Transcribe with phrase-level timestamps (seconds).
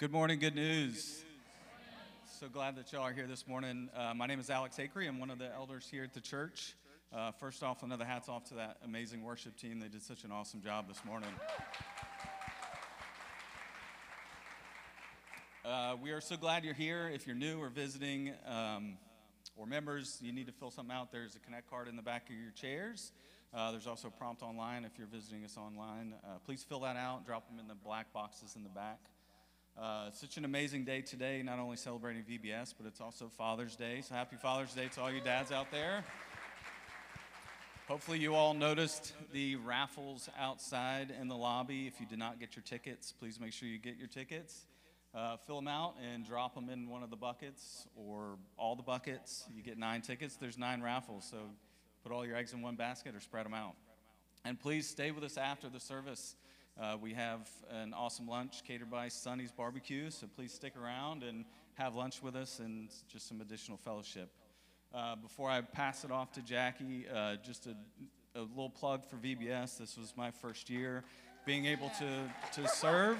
[0.00, 1.22] Good morning, good news.
[2.38, 3.90] So glad that y'all are here this morning.
[3.94, 5.06] Uh, my name is Alex Acree.
[5.06, 6.74] I'm one of the elders here at the church.
[7.14, 9.78] Uh, first off, another hats off to that amazing worship team.
[9.78, 11.28] They did such an awesome job this morning.
[15.66, 17.10] Uh, we are so glad you're here.
[17.12, 18.96] If you're new or visiting um,
[19.54, 21.12] or members, you need to fill something out.
[21.12, 23.12] There's a Connect card in the back of your chairs.
[23.52, 26.14] Uh, there's also a prompt online if you're visiting us online.
[26.24, 27.26] Uh, please fill that out.
[27.26, 29.00] Drop them in the black boxes in the back.
[29.80, 34.02] Uh, such an amazing day today, not only celebrating VBS, but it's also Father's Day.
[34.02, 36.04] So happy Father's Day to all you dads out there.
[37.88, 41.86] Hopefully, you all noticed the raffles outside in the lobby.
[41.86, 44.66] If you did not get your tickets, please make sure you get your tickets.
[45.14, 48.82] Uh, fill them out and drop them in one of the buckets or all the
[48.82, 49.46] buckets.
[49.56, 50.36] You get nine tickets.
[50.36, 51.38] There's nine raffles, so
[52.02, 53.76] put all your eggs in one basket or spread them out.
[54.44, 56.36] And please stay with us after the service.
[56.80, 61.44] Uh, we have an awesome lunch catered by Sonny's Barbecue, so please stick around and
[61.74, 64.30] have lunch with us and just some additional fellowship.
[64.94, 67.76] Uh, before I pass it off to Jackie, uh, just a,
[68.34, 69.76] a, little plug for VBS.
[69.76, 71.04] This was my first year
[71.44, 73.18] being able to, to serve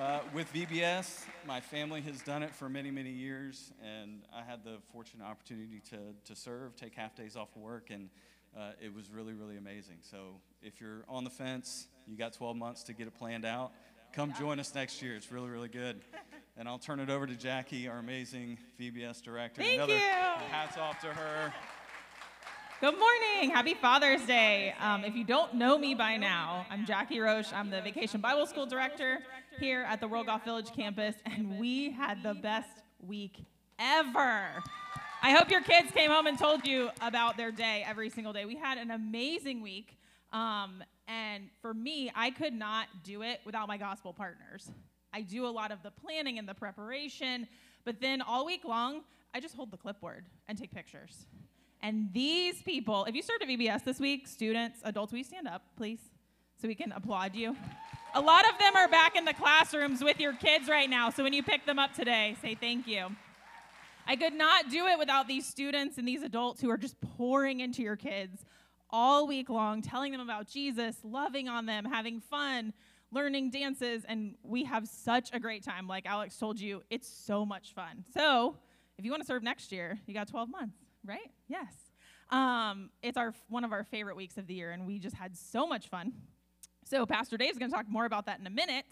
[0.00, 1.26] uh, with VBS.
[1.46, 5.82] My family has done it for many, many years, and I had the fortunate opportunity
[5.90, 8.08] to, to serve, take half days off of work, and
[8.56, 9.98] uh, it was really, really amazing.
[10.00, 13.72] So if you're on the fence, you got 12 months to get it planned out.
[14.12, 15.14] Come join us next year.
[15.16, 16.00] It's really, really good.
[16.60, 19.62] And I'll turn it over to Jackie, our amazing VBS director.
[19.62, 20.00] Thank Another you.
[20.00, 21.54] Hats off to her.
[22.80, 23.54] Good morning.
[23.54, 24.74] Happy Father's Day.
[24.80, 27.52] Um, if you don't know me by now, I'm Jackie Roche.
[27.52, 29.20] I'm the Vacation Bible School Director
[29.60, 33.36] here at the World Golf Village campus, and we had the best week
[33.78, 34.48] ever.
[35.22, 38.46] I hope your kids came home and told you about their day every single day.
[38.46, 39.97] We had an amazing week.
[40.32, 44.70] Um, and for me, I could not do it without my gospel partners.
[45.12, 47.48] I do a lot of the planning and the preparation,
[47.84, 49.02] but then all week long,
[49.34, 51.26] I just hold the clipboard and take pictures.
[51.80, 55.48] And these people, if you served at VBS this week, students, adults, will you stand
[55.48, 56.00] up, please,
[56.60, 57.56] so we can applaud you?
[58.14, 61.22] A lot of them are back in the classrooms with your kids right now, so
[61.22, 63.08] when you pick them up today, say thank you.
[64.06, 67.60] I could not do it without these students and these adults who are just pouring
[67.60, 68.44] into your kids
[68.90, 72.72] all week long, telling them about Jesus, loving on them, having fun,
[73.10, 75.86] learning dances, and we have such a great time.
[75.86, 78.04] Like Alex told you, it's so much fun.
[78.14, 78.56] So,
[78.98, 81.30] if you want to serve next year, you got 12 months, right?
[81.46, 81.72] Yes.
[82.30, 85.36] Um, it's our one of our favorite weeks of the year, and we just had
[85.36, 86.12] so much fun.
[86.84, 88.86] So, Pastor Dave's going to talk more about that in a minute,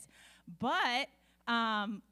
[0.58, 1.08] but
[1.48, 2.02] um,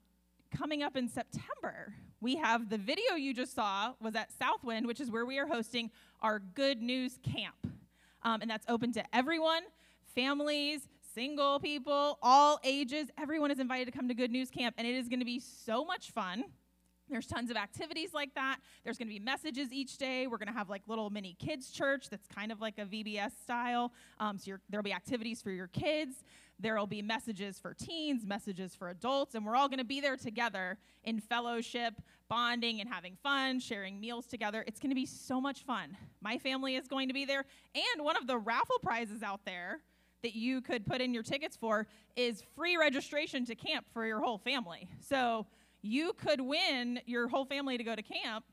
[0.54, 5.00] coming up in September, we have the video you just saw was at Southwind, which
[5.00, 5.90] is where we are hosting
[6.24, 7.54] our Good News Camp.
[8.22, 9.62] Um, and that's open to everyone,
[10.14, 13.08] families, single people, all ages.
[13.18, 15.38] Everyone is invited to come to Good News Camp, and it is going to be
[15.38, 16.44] so much fun.
[17.10, 18.56] There's tons of activities like that.
[18.84, 20.26] There's going to be messages each day.
[20.26, 23.32] We're going to have like little mini kids church that's kind of like a VBS
[23.42, 23.92] style.
[24.18, 26.24] Um, so there'll be activities for your kids.
[26.64, 30.00] There will be messages for teens, messages for adults, and we're all going to be
[30.00, 31.92] there together in fellowship,
[32.30, 34.64] bonding, and having fun, sharing meals together.
[34.66, 35.94] It's going to be so much fun.
[36.22, 37.44] My family is going to be there,
[37.74, 39.80] and one of the raffle prizes out there
[40.22, 41.86] that you could put in your tickets for
[42.16, 44.88] is free registration to camp for your whole family.
[45.06, 45.44] So
[45.82, 48.46] you could win your whole family to go to camp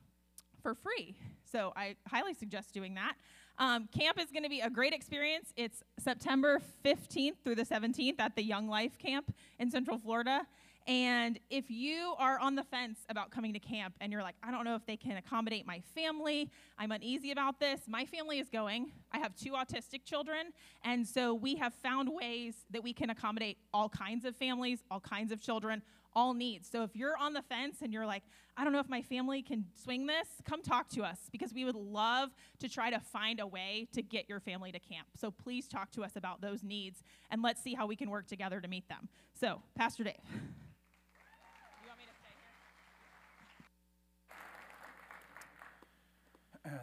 [0.61, 1.15] for free.
[1.49, 3.13] So I highly suggest doing that.
[3.61, 5.53] Um, camp is going to be a great experience.
[5.55, 10.47] It's September 15th through the 17th at the Young Life Camp in Central Florida.
[10.87, 14.49] And if you are on the fence about coming to camp and you're like, I
[14.49, 16.49] don't know if they can accommodate my family,
[16.79, 18.93] I'm uneasy about this, my family is going.
[19.11, 20.47] I have two autistic children.
[20.83, 25.01] And so we have found ways that we can accommodate all kinds of families, all
[25.01, 25.83] kinds of children,
[26.13, 26.69] all needs.
[26.69, 28.23] So if you're on the fence and you're like,
[28.57, 31.63] I don't know if my family can swing this, come talk to us because we
[31.65, 32.29] would love
[32.59, 35.07] to try to find a way to get your family to camp.
[35.19, 38.27] So please talk to us about those needs and let's see how we can work
[38.27, 39.07] together to meet them.
[39.33, 40.15] So, Pastor Dave.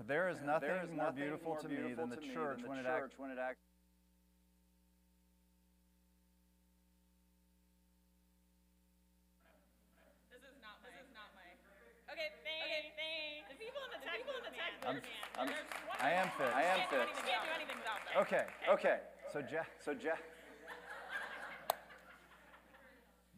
[0.06, 2.60] There is nothing, there is more, nothing beautiful more, beautiful, to me than the church,
[2.66, 3.60] when, church when it acts.
[14.88, 15.00] I'm,
[15.38, 15.48] I'm,
[16.00, 16.46] I am fit.
[16.54, 17.08] I am fit.
[18.18, 18.98] Okay, okay.
[19.30, 20.22] So Jack, so Jack,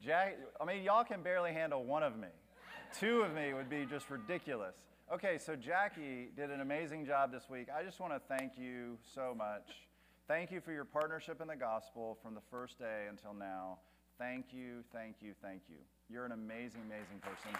[0.05, 2.29] Jack, I mean, y'all can barely handle one of me.
[2.99, 4.76] Two of me would be just ridiculous.
[5.12, 7.67] Okay, so Jackie did an amazing job this week.
[7.76, 9.67] I just want to thank you so much.
[10.29, 13.79] Thank you for your partnership in the gospel from the first day until now.
[14.20, 15.79] Thank you, thank you, thank you.
[16.08, 17.58] You're an amazing, amazing person.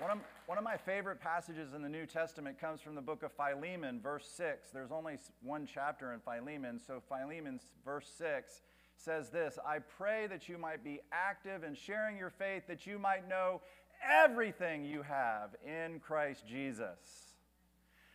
[0.00, 3.22] One of, one of my favorite passages in the New Testament comes from the book
[3.22, 4.70] of Philemon, verse 6.
[4.72, 8.62] There's only one chapter in Philemon, so Philemon, verse 6,
[8.96, 12.98] says this I pray that you might be active in sharing your faith, that you
[12.98, 13.60] might know
[14.02, 17.30] everything you have in Christ Jesus.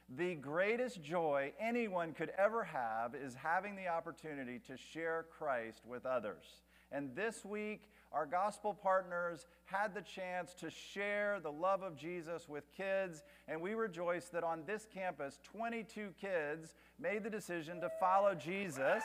[0.10, 6.06] The greatest joy anyone could ever have is having the opportunity to share Christ with
[6.06, 6.46] others.
[6.92, 12.48] And this week, our gospel partners had the chance to share the love of Jesus
[12.48, 17.90] with kids, and we rejoice that on this campus, 22 kids made the decision to
[18.00, 19.04] follow Jesus.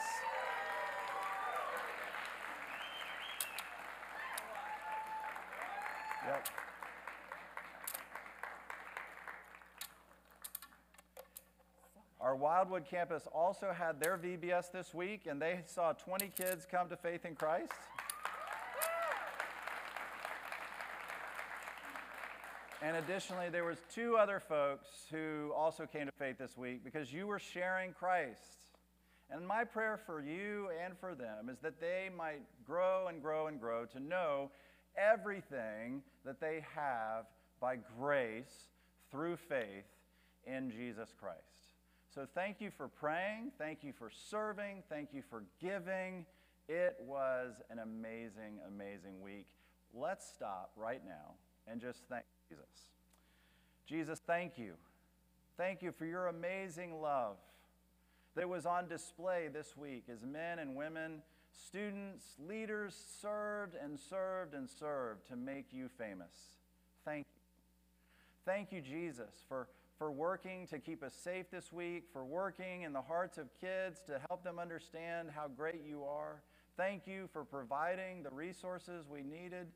[6.27, 6.47] Yep.
[12.21, 16.87] Our Wildwood campus also had their VBS this week, and they saw 20 kids come
[16.89, 17.71] to faith in Christ.
[22.83, 27.13] And additionally, there was two other folks who also came to faith this week because
[27.13, 28.41] you were sharing Christ.
[29.29, 33.47] And my prayer for you and for them is that they might grow and grow
[33.47, 34.49] and grow to know
[34.97, 37.25] everything that they have
[37.59, 38.69] by grace
[39.11, 39.85] through faith
[40.45, 41.37] in Jesus Christ.
[42.13, 43.51] So thank you for praying.
[43.59, 44.83] Thank you for serving.
[44.89, 46.25] Thank you for giving.
[46.67, 49.47] It was an amazing, amazing week.
[49.93, 51.35] Let's stop right now
[51.67, 52.87] and just thank Jesus.
[53.87, 54.73] Jesus, thank you.
[55.57, 57.37] Thank you for your amazing love
[58.35, 61.21] that was on display this week as men and women,
[61.51, 66.55] students, leaders served and served and served to make you famous.
[67.05, 67.41] Thank you.
[68.45, 69.67] Thank you, Jesus, for,
[69.97, 74.01] for working to keep us safe this week, for working in the hearts of kids
[74.07, 76.41] to help them understand how great you are.
[76.75, 79.67] Thank you for providing the resources we needed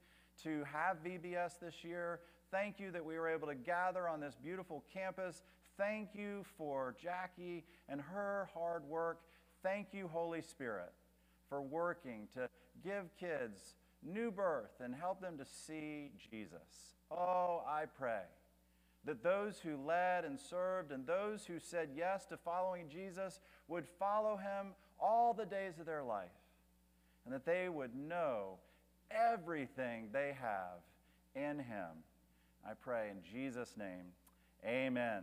[0.44, 2.19] to have VBS this year.
[2.56, 5.42] Thank you that we were able to gather on this beautiful campus.
[5.78, 9.19] Thank you for Jackie and her hard work.
[9.62, 10.94] Thank you, Holy Spirit,
[11.50, 12.48] for working to
[12.81, 16.96] give kids new birth and help them to see Jesus.
[17.12, 18.22] Oh, I pray
[19.04, 23.86] that those who led and served and those who said yes to following Jesus would
[24.00, 24.68] follow him
[24.98, 26.30] all the days of their life
[27.25, 28.60] and that they would know
[29.12, 30.80] everything they have
[31.36, 31.90] in him.
[32.67, 34.06] I pray in Jesus' name,
[34.65, 35.21] amen.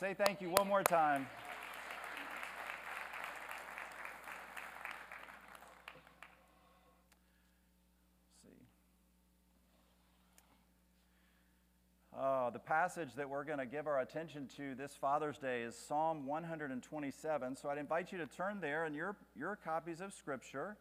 [0.00, 1.26] Say thank you one more time.
[8.42, 8.48] see.
[12.18, 15.76] Oh, the passage that we're going to give our attention to this Father's Day is
[15.76, 17.56] Psalm 127.
[17.56, 20.78] So I'd invite you to turn there in your, your copies of Scripture.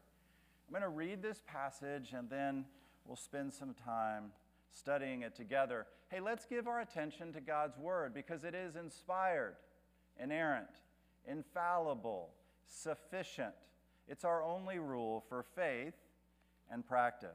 [0.70, 2.64] I'm going to read this passage and then
[3.06, 4.32] we'll spend some time
[4.76, 5.88] studying it together.
[6.10, 9.56] Hey, let's give our attention to God's Word because it is inspired,
[10.22, 10.68] inerrant,
[11.28, 12.30] infallible,
[12.68, 13.56] sufficient.
[14.08, 15.96] It's our only rule for faith
[16.70, 17.30] and practice.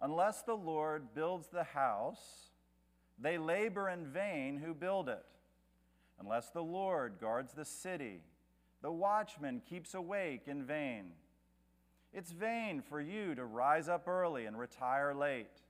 [0.00, 2.50] Unless the Lord builds the house,
[3.18, 5.24] they labor in vain who build it.
[6.18, 8.22] Unless the Lord guards the city,
[8.82, 11.12] the watchman keeps awake in vain.
[12.12, 15.62] It's vain for you to rise up early and retire late,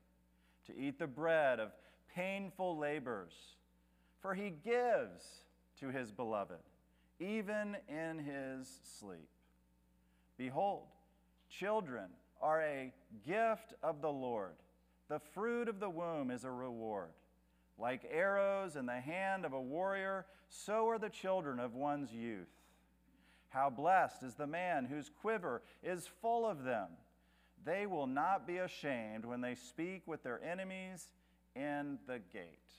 [0.66, 1.72] to eat the bread of
[2.14, 3.34] painful labors,
[4.20, 5.22] for he gives
[5.80, 6.58] to his beloved,
[7.18, 9.28] even in his sleep.
[10.38, 10.86] Behold,
[11.50, 12.06] children
[12.40, 12.92] are a
[13.26, 14.54] gift of the Lord.
[15.08, 17.10] The fruit of the womb is a reward.
[17.78, 22.48] Like arrows in the hand of a warrior, so are the children of one's youth.
[23.50, 26.88] How blessed is the man whose quiver is full of them.
[27.64, 31.08] They will not be ashamed when they speak with their enemies
[31.54, 32.72] in the gate.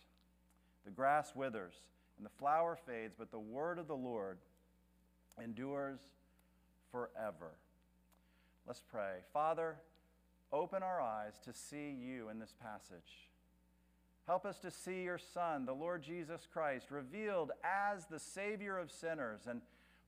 [0.86, 1.76] The grass withers
[2.18, 4.40] and the flower fades, but the word of the Lord
[5.42, 6.00] endures
[6.92, 7.52] forever.
[8.66, 9.20] Let's pray.
[9.34, 9.76] Father,
[10.54, 13.30] open our eyes to see you in this passage.
[14.28, 18.92] Help us to see your Son, the Lord Jesus Christ, revealed as the Savior of
[18.92, 19.62] sinners and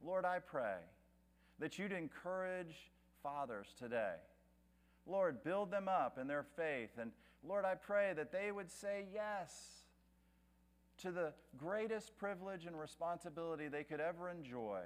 [0.05, 0.77] Lord, I pray
[1.59, 2.91] that you'd encourage
[3.21, 4.15] fathers today.
[5.05, 6.91] Lord, build them up in their faith.
[6.99, 7.11] And
[7.47, 9.83] Lord, I pray that they would say yes
[10.99, 14.81] to the greatest privilege and responsibility they could ever enjoy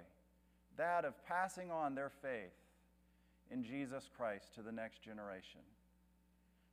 [0.77, 2.53] that of passing on their faith
[3.51, 5.61] in Jesus Christ to the next generation.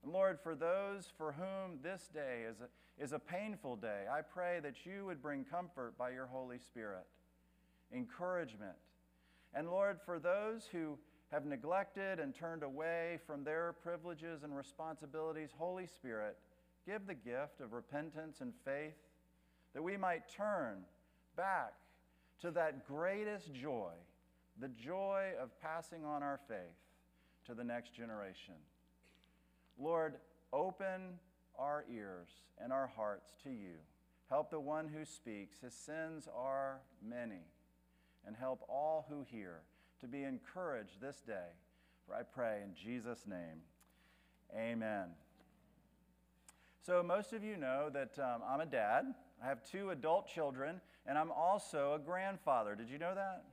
[0.03, 4.21] And Lord, for those for whom this day is a, is a painful day, I
[4.21, 7.07] pray that you would bring comfort by your Holy Spirit
[7.95, 8.77] encouragement.
[9.55, 10.99] And Lord, for those who
[11.31, 16.37] have neglected and turned away from their privileges and responsibilities, Holy Spirit,
[16.87, 18.95] give the gift of repentance and faith
[19.75, 20.85] that we might turn
[21.37, 21.75] back
[22.41, 23.93] to that greatest joy,
[24.61, 26.59] the joy of passing on our faith
[27.47, 28.55] to the next generation.
[29.79, 30.15] Lord,
[30.53, 31.19] open
[31.59, 32.29] our ears
[32.63, 33.77] and our hearts to you.
[34.29, 35.59] Help the one who speaks.
[35.61, 37.43] His sins are many.
[38.27, 39.61] And help all who hear
[40.01, 41.53] to be encouraged this day.
[42.07, 43.63] For I pray in Jesus' name,
[44.57, 45.09] amen.
[46.87, 49.05] So, most of you know that um, I'm a dad.
[49.43, 52.75] I have two adult children, and I'm also a grandfather.
[52.75, 53.45] Did you know that?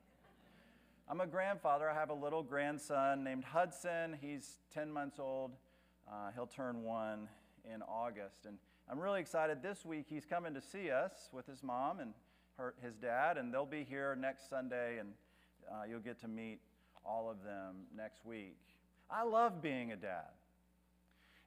[1.09, 1.89] I'm a grandfather.
[1.89, 4.17] I have a little grandson named Hudson.
[4.21, 5.51] He's 10 months old.
[6.09, 7.27] Uh, he'll turn one
[7.73, 8.45] in August.
[8.45, 8.57] And
[8.89, 9.61] I'm really excited.
[9.61, 12.13] This week, he's coming to see us with his mom and
[12.57, 15.09] her, his dad, and they'll be here next Sunday, and
[15.71, 16.59] uh, you'll get to meet
[17.05, 18.57] all of them next week.
[19.09, 20.31] I love being a dad.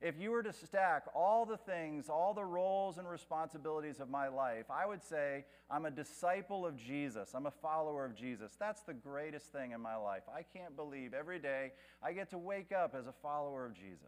[0.01, 4.29] If you were to stack all the things, all the roles and responsibilities of my
[4.29, 7.31] life, I would say I'm a disciple of Jesus.
[7.35, 8.53] I'm a follower of Jesus.
[8.59, 10.25] That's the greatest thing in my life.
[10.29, 14.03] I can't believe every day I get to wake up as a follower of Jesus.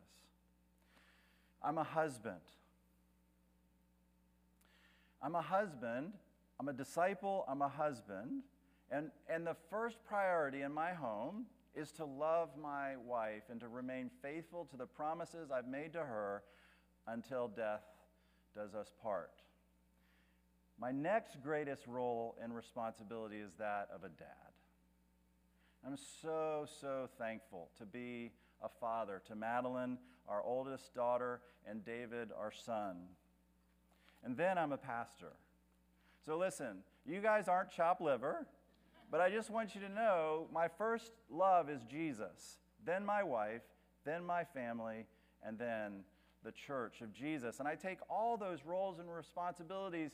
[1.62, 2.36] I'm a husband.
[5.22, 6.12] I'm a husband.
[6.58, 7.44] I'm a disciple.
[7.48, 8.42] I'm a husband.
[8.90, 13.68] And, and the first priority in my home is to love my wife and to
[13.68, 16.42] remain faithful to the promises I've made to her
[17.06, 17.82] until death
[18.54, 19.32] does us part.
[20.78, 24.52] My next greatest role and responsibility is that of a dad.
[25.86, 28.32] I'm so, so thankful to be
[28.62, 29.98] a father to Madeline,
[30.28, 32.96] our oldest daughter, and David, our son.
[34.24, 35.32] And then I'm a pastor.
[36.26, 38.46] So listen, you guys aren't chopped liver.
[39.10, 43.62] But I just want you to know my first love is Jesus, then my wife,
[44.04, 45.06] then my family,
[45.44, 46.00] and then
[46.44, 47.60] the church of Jesus.
[47.60, 50.10] And I take all those roles and responsibilities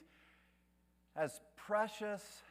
[1.16, 2.42] as precious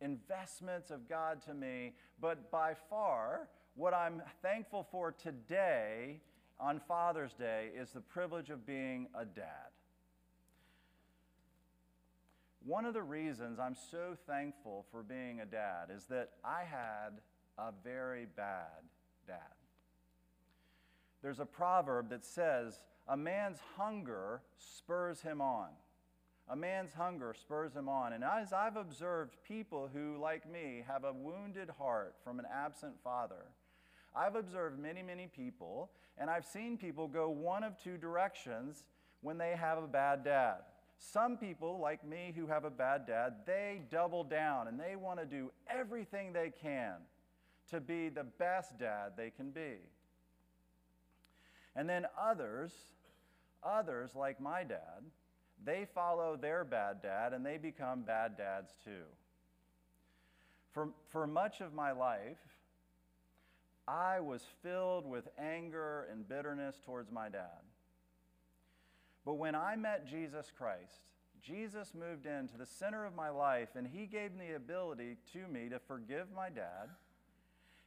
[0.00, 1.94] investments of God to me.
[2.20, 6.20] But by far, what I'm thankful for today
[6.60, 9.75] on Father's Day is the privilege of being a dad.
[12.66, 17.20] One of the reasons I'm so thankful for being a dad is that I had
[17.56, 18.82] a very bad
[19.24, 19.38] dad.
[21.22, 25.68] There's a proverb that says, A man's hunger spurs him on.
[26.48, 28.12] A man's hunger spurs him on.
[28.12, 32.94] And as I've observed people who, like me, have a wounded heart from an absent
[33.04, 33.46] father,
[34.14, 38.86] I've observed many, many people, and I've seen people go one of two directions
[39.20, 40.62] when they have a bad dad.
[40.98, 45.20] Some people, like me, who have a bad dad, they double down and they want
[45.20, 46.94] to do everything they can
[47.70, 49.76] to be the best dad they can be.
[51.74, 52.72] And then others,
[53.62, 55.02] others like my dad,
[55.64, 59.04] they follow their bad dad and they become bad dads too.
[60.72, 62.38] For, for much of my life,
[63.88, 67.65] I was filled with anger and bitterness towards my dad.
[69.26, 71.00] But when I met Jesus Christ,
[71.42, 75.48] Jesus moved into the center of my life and he gave me the ability to
[75.48, 76.88] me to forgive my dad.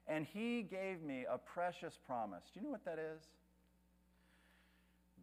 [0.06, 2.44] And he gave me a precious promise.
[2.54, 3.22] Do you know what that is?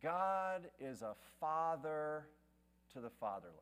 [0.03, 2.27] God is a father
[2.95, 3.55] to the fatherless.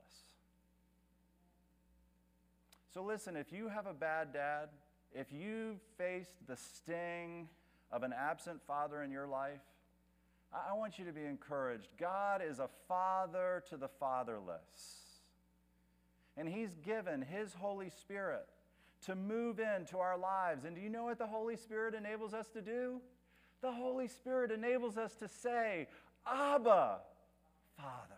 [2.93, 4.69] So listen, if you have a bad dad,
[5.13, 7.49] if you've faced the sting
[7.91, 9.61] of an absent father in your life,
[10.55, 11.89] I want you to be encouraged.
[11.99, 14.61] God is a father to the fatherless.
[16.37, 18.47] And He's given His Holy Spirit
[19.07, 20.65] to move into our lives.
[20.65, 23.01] And do you know what the Holy Spirit enables us to do?
[23.63, 25.89] The Holy Spirit enables us to say,
[26.27, 26.99] Abba,
[27.77, 28.15] Father.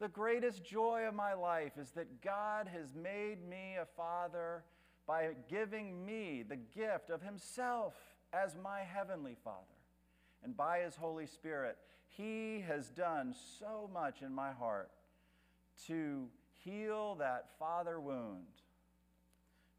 [0.00, 4.64] The greatest joy of my life is that God has made me a father
[5.06, 7.94] by giving me the gift of Himself
[8.32, 9.73] as my heavenly Father
[10.44, 11.76] and by His Holy Spirit,
[12.08, 14.90] He has done so much in my heart
[15.86, 16.28] to
[16.64, 18.44] heal that father wound.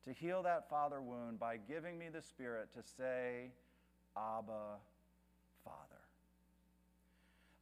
[0.06, 3.52] To heal that father wound by giving me the Spirit to say,
[4.16, 4.78] Abba,
[5.64, 6.02] Father.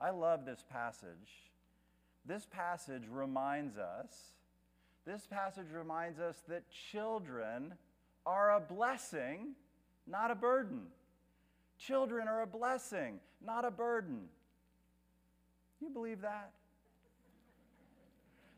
[0.01, 1.51] I love this passage.
[2.25, 4.33] This passage reminds us,
[5.05, 7.73] this passage reminds us that children
[8.25, 9.55] are a blessing,
[10.07, 10.83] not a burden.
[11.77, 14.21] Children are a blessing, not a burden.
[15.81, 16.51] You believe that?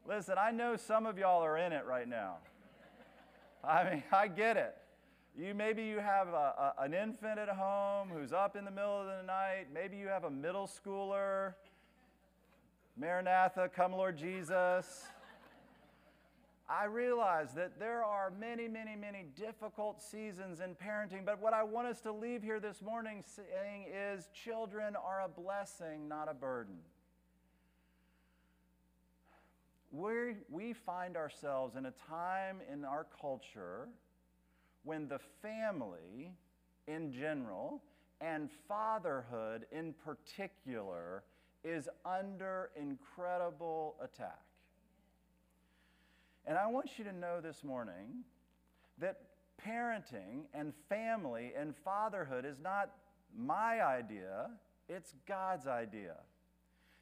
[0.08, 2.36] Listen, I know some of y'all are in it right now.
[3.64, 4.76] I mean, I get it.
[5.38, 9.02] You maybe you have a, a, an infant at home who's up in the middle
[9.02, 9.66] of the night.
[9.74, 11.56] Maybe you have a middle schooler.
[12.98, 15.04] Maranatha, come Lord Jesus.
[16.68, 21.64] I realize that there are many, many, many difficult seasons in parenting, but what I
[21.64, 26.34] want us to leave here this morning saying is children are a blessing, not a
[26.34, 26.78] burden.
[29.96, 33.88] we we find ourselves in a time in our culture
[34.84, 36.32] when the family
[36.88, 37.82] in general
[38.22, 41.24] and fatherhood in particular
[41.64, 44.45] is under incredible attack.
[46.48, 48.24] And I want you to know this morning
[49.00, 49.18] that
[49.66, 52.92] parenting and family and fatherhood is not
[53.36, 54.52] my idea,
[54.88, 56.16] it's God's idea.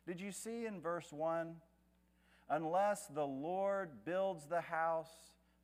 [0.07, 1.55] Did you see in verse 1?
[2.49, 5.11] Unless the Lord builds the house,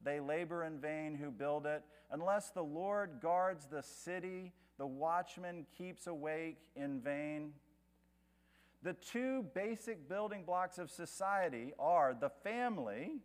[0.03, 1.83] they labor in vain who build it.
[2.11, 7.53] Unless the Lord guards the city, the watchman keeps awake in vain.
[8.81, 13.19] The two basic building blocks of society are the family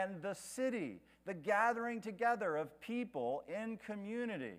[0.00, 4.54] and the city, the gathering together of people in community.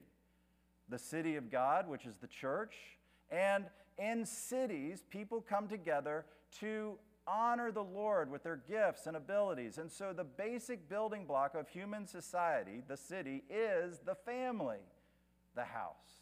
[0.90, 2.76] The city of God, which is the church,
[3.32, 3.66] and
[3.98, 6.26] in cities, people come together
[6.60, 9.78] to honor the Lord with their gifts and abilities.
[9.78, 14.80] And so, the basic building block of human society, the city, is the family,
[15.56, 16.22] the house.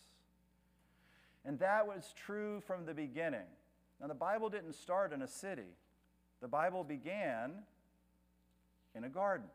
[1.44, 3.48] And that was true from the beginning.
[4.00, 5.76] Now, the Bible didn't start in a city,
[6.40, 7.64] the Bible began
[8.96, 9.48] in a garden.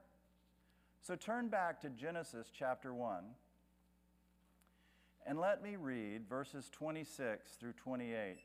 [1.03, 3.25] So, turn back to Genesis chapter 1.
[5.27, 8.39] And let me read verses 26 through 28.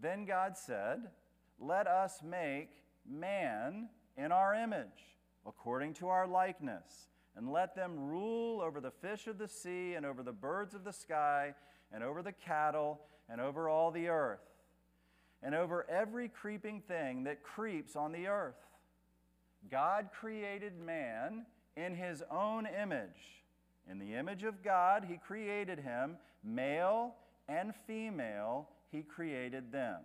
[0.00, 1.10] Then God said,
[1.58, 2.70] let us make
[3.08, 9.26] man in our image, according to our likeness, and let them rule over the fish
[9.26, 11.54] of the sea, and over the birds of the sky,
[11.92, 14.40] and over the cattle, and over all the earth,
[15.42, 18.56] and over every creeping thing that creeps on the earth.
[19.70, 21.46] God created man
[21.76, 23.42] in his own image.
[23.90, 27.14] In the image of God, he created him, male
[27.48, 30.00] and female, he created them.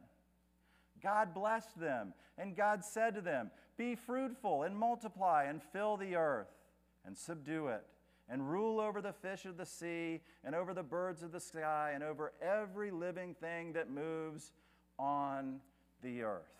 [1.01, 6.15] God blessed them, and God said to them, Be fruitful and multiply and fill the
[6.15, 6.47] earth
[7.05, 7.83] and subdue it,
[8.29, 11.91] and rule over the fish of the sea, and over the birds of the sky,
[11.93, 14.51] and over every living thing that moves
[14.97, 15.59] on
[16.01, 16.56] the earth.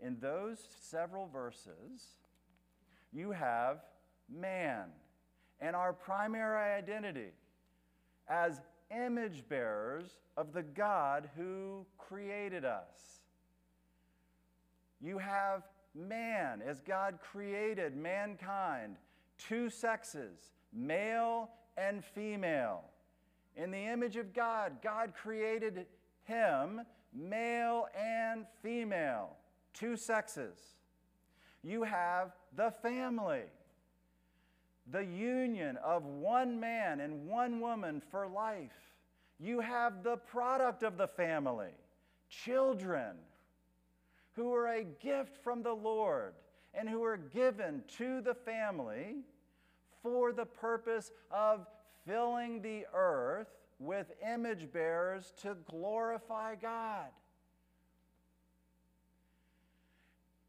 [0.00, 2.16] In those several verses,
[3.12, 3.78] you have
[4.28, 4.86] man
[5.60, 7.32] and our primary identity
[8.28, 13.22] as image bearers of the God who created us.
[15.00, 15.62] You have
[15.94, 18.96] man as God created mankind,
[19.38, 22.84] two sexes, male and female.
[23.56, 25.86] In the image of God, God created
[26.24, 26.82] him,
[27.14, 29.30] male and female,
[29.78, 30.58] two sexes.
[31.62, 33.44] You have the family
[34.90, 38.92] the union of one man and one woman for life.
[39.38, 41.72] You have the product of the family,
[42.28, 43.16] children,
[44.34, 46.34] who are a gift from the Lord
[46.72, 49.16] and who are given to the family
[50.02, 51.66] for the purpose of
[52.06, 57.06] filling the earth with image bearers to glorify God.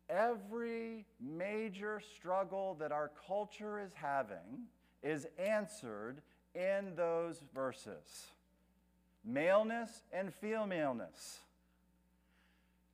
[0.10, 4.68] Every major struggle that our culture is having
[5.04, 6.22] is answered
[6.56, 8.28] in those verses.
[9.26, 11.40] Maleness and femaleness,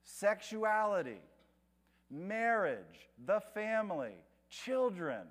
[0.03, 1.21] sexuality,
[2.09, 4.15] marriage, the family,
[4.49, 5.27] children.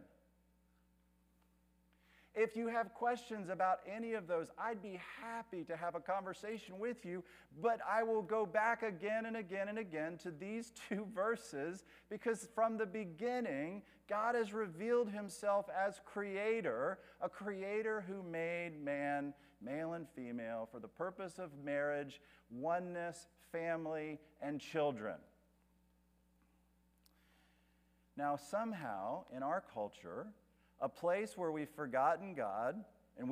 [2.35, 6.79] If you have questions about any of those, I'd be happy to have a conversation
[6.79, 7.23] with you,
[7.61, 12.49] but I will go back again and again and again to these two verses because
[12.55, 19.93] from the beginning, God has revealed himself as creator, a creator who made man, male
[19.93, 22.19] and female, for the purpose of marriage,
[22.51, 25.17] oneness, family, and children.
[28.17, 30.29] Now, somehow in our culture,
[30.83, 32.85] a place where we've forgotten God
[33.17, 33.29] and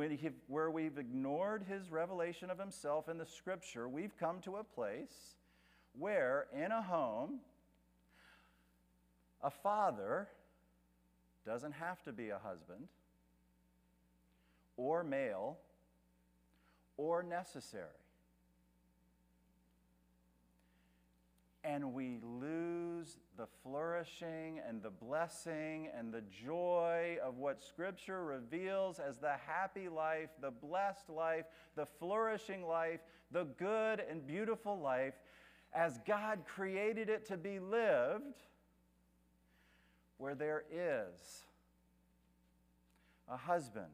[0.47, 5.35] where we've ignored his revelation of himself in the scripture, we've come to a place
[5.99, 7.41] where in a home,
[9.43, 10.29] a father
[11.45, 12.87] doesn't have to be a husband
[14.77, 15.59] or male
[16.97, 17.87] or necessary.
[21.65, 22.90] And we lose
[23.41, 29.89] the flourishing and the blessing and the joy of what Scripture reveals as the happy
[29.89, 33.01] life, the blessed life, the flourishing life,
[33.33, 35.15] the good and beautiful life
[35.73, 38.43] as God created it to be lived,
[40.19, 41.45] where there is
[43.27, 43.87] a husband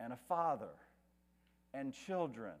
[0.00, 0.74] and a father
[1.72, 2.54] and children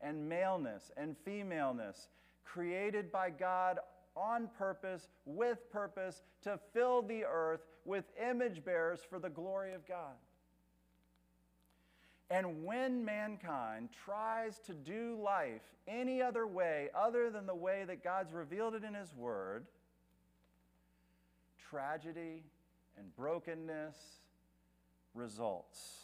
[0.00, 2.06] and maleness and femaleness
[2.44, 3.80] created by God
[4.16, 9.86] on purpose, with purpose, to fill the earth with image bearers for the glory of
[9.86, 10.16] God.
[12.30, 18.04] And when mankind tries to do life any other way other than the way that
[18.04, 19.66] God's revealed it in His Word,
[21.70, 22.44] tragedy
[22.96, 23.96] and brokenness
[25.14, 26.00] results.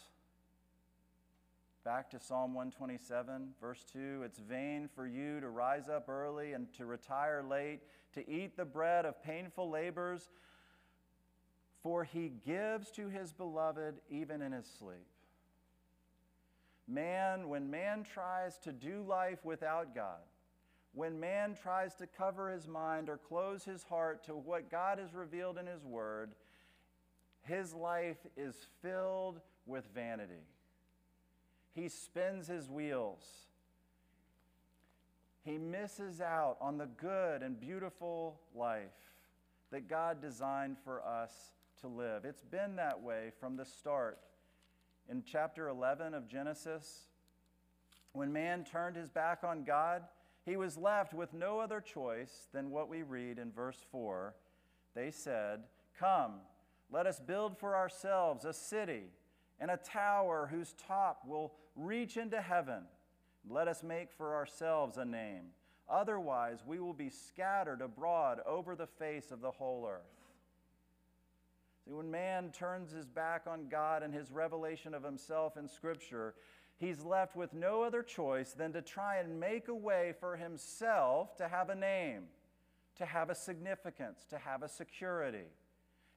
[1.85, 6.67] Back to Psalm 127, verse 2 It's vain for you to rise up early and
[6.73, 7.79] to retire late,
[8.17, 10.29] to eat the bread of painful labors,
[11.81, 15.07] for he gives to his beloved even in his sleep.
[16.87, 20.21] Man, when man tries to do life without God,
[20.93, 25.13] when man tries to cover his mind or close his heart to what God has
[25.13, 26.31] revealed in his word,
[27.43, 30.45] his life is filled with vanity.
[31.73, 33.46] He spins his wheels.
[35.47, 39.13] He misses out on the good and beautiful life
[39.71, 41.31] that God designed for us
[41.79, 42.25] to live.
[42.25, 44.19] It's been that way from the start.
[45.09, 47.07] In chapter 11 of Genesis,
[48.11, 50.03] when man turned his back on God,
[50.43, 54.35] he was left with no other choice than what we read in verse 4.
[54.95, 55.61] They said,
[55.97, 56.41] Come,
[56.91, 59.03] let us build for ourselves a city
[59.61, 62.83] and a tower whose top will reach into heaven.
[63.49, 65.51] Let us make for ourselves a name.
[65.89, 70.01] Otherwise, we will be scattered abroad over the face of the whole earth.
[71.85, 76.35] See, when man turns his back on God and his revelation of himself in Scripture,
[76.77, 81.37] he's left with no other choice than to try and make a way for himself
[81.37, 82.23] to have a name,
[82.97, 85.47] to have a significance, to have a security.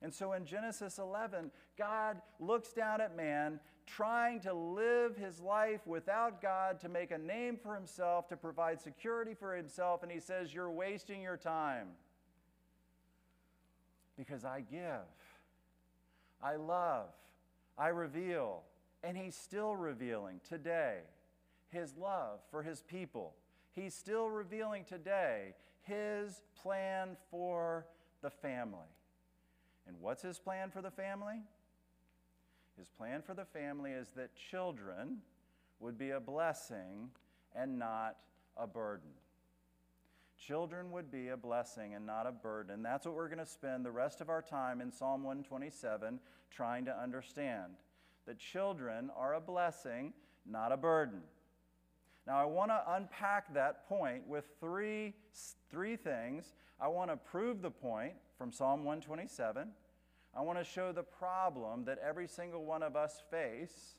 [0.02, 3.60] And so in Genesis 11, God looks down at man
[3.96, 8.80] trying to live his life without God, to make a name for himself, to provide
[8.80, 11.88] security for himself, and he says, You're wasting your time.
[14.16, 15.08] Because I give,
[16.42, 17.08] I love,
[17.78, 18.62] I reveal,
[19.02, 20.98] and he's still revealing today
[21.70, 23.34] his love for his people.
[23.72, 27.86] He's still revealing today his plan for
[28.22, 28.78] the family.
[29.86, 31.42] And what's his plan for the family?
[32.78, 35.18] His plan for the family is that children
[35.80, 37.10] would be a blessing
[37.54, 38.16] and not
[38.56, 39.10] a burden.
[40.38, 42.82] Children would be a blessing and not a burden.
[42.82, 46.18] That's what we're going to spend the rest of our time in Psalm 127
[46.50, 47.74] trying to understand.
[48.26, 50.12] That children are a blessing,
[50.46, 51.20] not a burden.
[52.26, 55.14] Now, I want to unpack that point with three,
[55.70, 56.54] three things.
[56.80, 59.68] I want to prove the point from Psalm 127.
[60.36, 63.96] I want to show the problem that every single one of us face.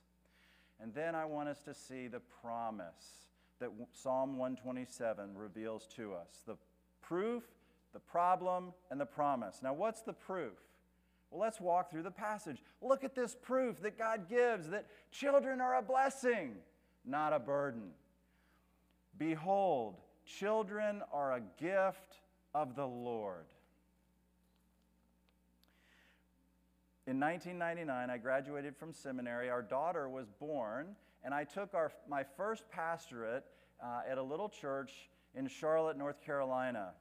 [0.82, 3.28] And then I want us to see the promise
[3.60, 6.58] that Psalm 127 reveals to us the
[7.02, 7.44] proof,
[7.94, 9.60] the problem, and the promise.
[9.62, 10.58] Now, what's the proof?
[11.30, 12.64] Well, let's walk through the passage.
[12.82, 16.56] Look at this proof that God gives that children are a blessing,
[17.06, 17.92] not a burden.
[19.18, 22.22] Behold, children are a gift
[22.54, 23.46] of the Lord.
[27.12, 29.50] In 1999, I graduated from seminary.
[29.50, 30.96] Our daughter was born,
[31.26, 33.44] and I took our, my first pastorate
[33.84, 36.92] uh, at a little church in Charlotte, North Carolina.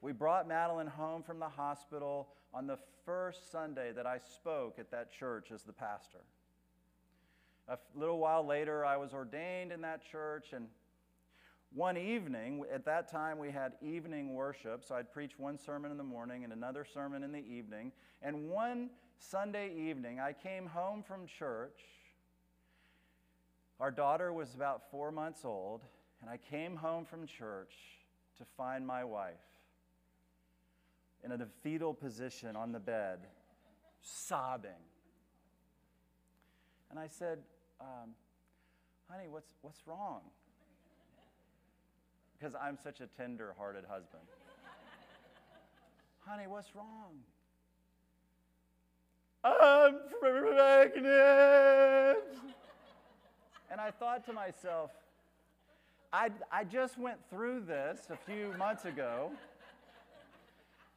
[0.00, 4.90] We brought Madeline home from the hospital on the first Sunday that I spoke at
[4.90, 6.24] that church as the pastor.
[7.68, 10.66] A little while later, I was ordained in that church, and
[11.74, 15.96] one evening, at that time we had evening worship, so I'd preach one sermon in
[15.96, 17.92] the morning and another sermon in the evening.
[18.20, 21.80] And one Sunday evening, I came home from church.
[23.80, 25.82] Our daughter was about four months old,
[26.20, 27.74] and I came home from church
[28.38, 29.34] to find my wife
[31.24, 33.20] in a fetal position on the bed,
[34.02, 34.70] sobbing.
[36.90, 37.38] And I said,
[37.80, 38.10] um,
[39.08, 40.20] Honey, what's, what's wrong?
[42.42, 44.22] Because I'm such a tender hearted husband.
[46.26, 47.20] Honey, what's wrong?
[49.44, 51.04] I'm pregnant.
[53.70, 54.90] and I thought to myself,
[56.12, 59.30] I, I just went through this a few months ago.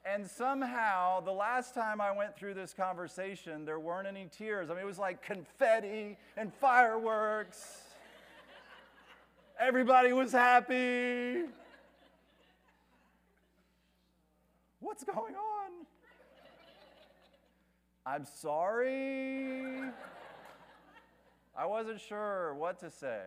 [0.03, 4.71] And somehow, the last time I went through this conversation, there weren't any tears.
[4.71, 7.84] I mean, it was like confetti and fireworks.
[9.57, 11.43] Everybody was happy.
[14.81, 15.85] What's going on?
[18.05, 19.81] I'm sorry.
[21.57, 23.21] I wasn't sure what to say.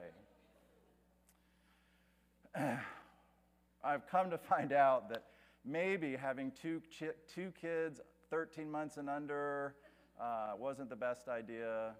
[3.82, 5.24] I've come to find out that
[5.64, 6.82] maybe having two,
[7.26, 9.76] two kids, 13 months and under,
[10.20, 11.92] uh, wasn't the best idea.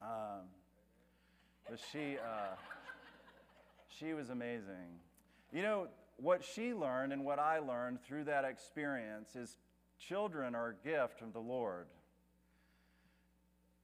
[0.00, 0.42] Um,
[1.68, 2.54] but she, uh,
[3.98, 5.00] she was amazing.
[5.52, 9.56] You know, what she learned and what I learned through that experience is
[9.98, 11.86] children are a gift from the Lord.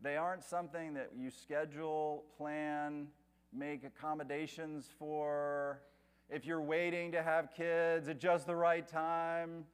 [0.01, 3.09] they aren't something that you schedule, plan,
[3.53, 5.81] make accommodations for.
[6.31, 9.65] If you're waiting to have kids at just the right time,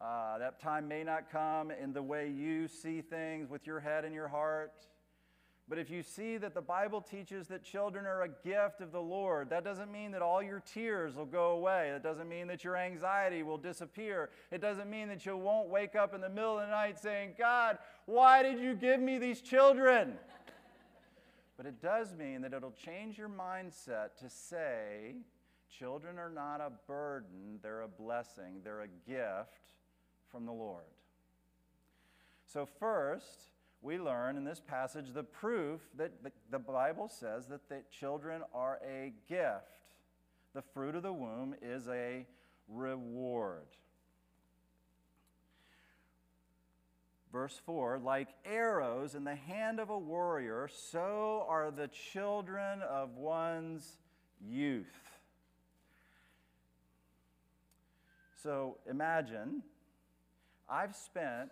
[0.00, 4.04] uh, that time may not come in the way you see things with your head
[4.04, 4.86] and your heart.
[5.68, 9.00] But if you see that the Bible teaches that children are a gift of the
[9.00, 11.90] Lord, that doesn't mean that all your tears will go away.
[11.92, 14.30] That doesn't mean that your anxiety will disappear.
[14.50, 17.34] It doesn't mean that you won't wake up in the middle of the night saying,
[17.36, 17.76] God,
[18.06, 20.14] why did you give me these children?
[21.58, 25.16] but it does mean that it'll change your mindset to say,
[25.68, 29.74] children are not a burden, they're a blessing, they're a gift
[30.30, 30.84] from the Lord.
[32.46, 37.68] So, first, we learn in this passage the proof that the, the Bible says that
[37.68, 39.80] the children are a gift.
[40.54, 42.26] The fruit of the womb is a
[42.68, 43.66] reward.
[47.32, 53.16] Verse 4 Like arrows in the hand of a warrior, so are the children of
[53.16, 53.98] one's
[54.40, 54.86] youth.
[58.42, 59.62] So imagine
[60.68, 61.50] I've spent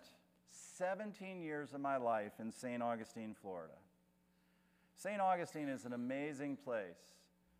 [0.51, 2.81] 17 years of my life in St.
[2.81, 3.73] Augustine, Florida.
[4.95, 5.21] St.
[5.21, 7.15] Augustine is an amazing place,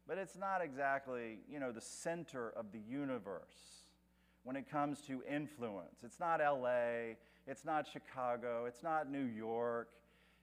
[0.08, 3.86] but it's not exactly, you know, the center of the universe
[4.44, 6.04] when it comes to influence.
[6.04, 9.90] It's not LA, it's not Chicago, it's not New York,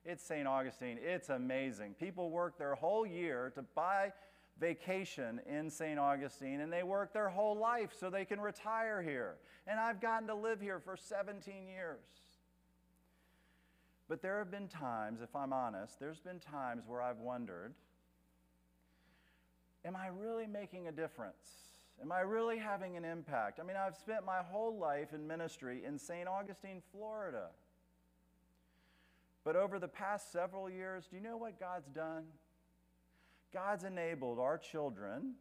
[0.04, 0.46] it's St.
[0.46, 0.98] Augustine.
[1.02, 1.94] It's amazing.
[1.94, 4.12] People work their whole year to buy
[4.60, 5.98] vacation in St.
[5.98, 9.36] Augustine and they work their whole life so they can retire here.
[9.66, 12.04] And I've gotten to live here for 17 years.
[14.08, 17.74] But there have been times, if I'm honest, there's been times where I've wondered
[19.86, 21.64] am I really making a difference?
[22.00, 23.60] Am I really having an impact?
[23.60, 26.26] I mean, I've spent my whole life in ministry in St.
[26.26, 27.48] Augustine, Florida.
[29.44, 32.24] But over the past several years, do you know what God's done?
[33.52, 35.34] God's enabled our children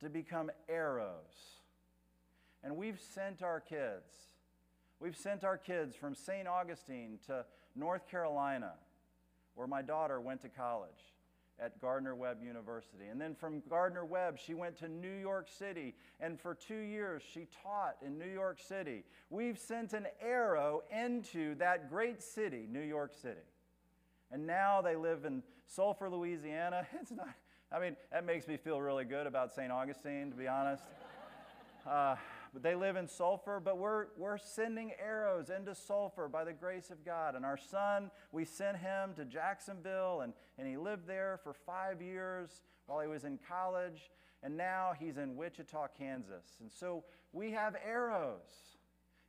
[0.00, 1.60] to become arrows.
[2.62, 4.12] And we've sent our kids.
[5.00, 6.48] We've sent our kids from St.
[6.48, 7.44] Augustine to
[7.76, 8.72] North Carolina,
[9.54, 11.14] where my daughter went to college
[11.58, 13.06] at Gardner Webb University.
[13.10, 15.94] And then from Gardner Webb, she went to New York City.
[16.20, 19.04] And for two years, she taught in New York City.
[19.30, 23.40] We've sent an arrow into that great city, New York City.
[24.30, 26.86] And now they live in Sulphur, Louisiana.
[27.00, 27.28] It's not,
[27.72, 29.70] I mean, that makes me feel really good about St.
[29.72, 30.84] Augustine, to be honest.
[31.88, 32.16] Uh,
[32.62, 37.04] they live in Sulphur, but we're, we're sending arrows into Sulphur by the grace of
[37.04, 37.34] God.
[37.34, 42.00] And our son, we sent him to Jacksonville, and, and he lived there for five
[42.00, 44.10] years while he was in college.
[44.42, 46.58] And now he's in Wichita, Kansas.
[46.60, 48.76] And so we have arrows.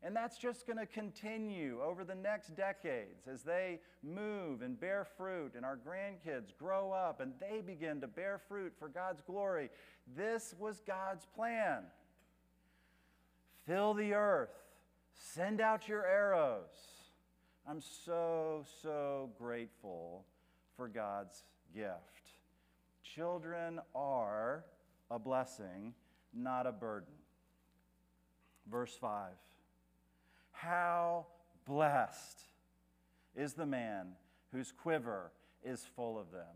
[0.04, 5.04] And that's just going to continue over the next decades as they move and bear
[5.18, 9.70] fruit, and our grandkids grow up and they begin to bear fruit for God's glory.
[10.16, 11.84] This was God's plan
[13.68, 14.56] fill the earth,
[15.14, 16.70] send out your arrows.
[17.70, 20.26] I'm so, so grateful
[20.78, 21.44] for God's
[21.76, 22.32] gift.
[23.04, 24.64] Children are
[25.12, 25.94] a blessing,
[26.34, 27.14] not a burden.
[28.72, 29.34] Verse 5
[30.52, 31.28] How
[31.66, 32.40] blessed
[33.36, 34.14] is the man
[34.52, 35.32] whose quiver
[35.64, 36.56] is full of them.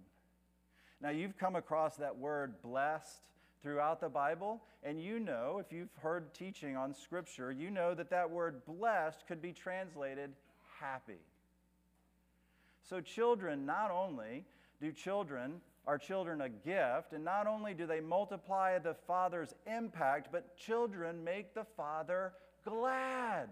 [1.01, 3.30] Now, you've come across that word blessed
[3.61, 4.61] throughout the Bible.
[4.83, 9.27] And you know, if you've heard teaching on Scripture, you know that that word blessed
[9.27, 10.31] could be translated
[10.79, 11.19] happy.
[12.83, 14.43] So, children, not only
[14.81, 20.29] do children, are children a gift, and not only do they multiply the Father's impact,
[20.31, 23.49] but children make the Father glad.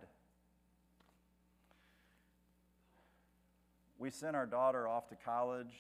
[3.98, 5.74] We sent our daughter off to college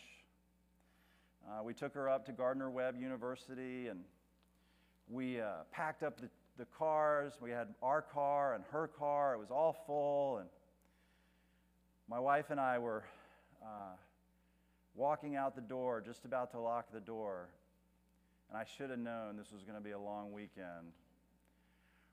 [1.47, 4.03] Uh, we took her up to Gardner Webb University and
[5.09, 7.33] we uh, packed up the, the cars.
[7.41, 9.33] We had our car and her car.
[9.33, 10.37] It was all full.
[10.37, 10.49] And
[12.07, 13.03] my wife and I were
[13.63, 13.95] uh,
[14.95, 17.49] walking out the door, just about to lock the door.
[18.49, 20.93] And I should have known this was going to be a long weekend.